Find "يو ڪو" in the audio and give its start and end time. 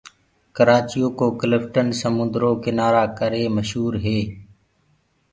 1.01-1.25